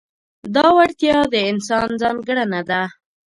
[0.55, 2.81] دا وړتیا د انسان ځانګړنه ده.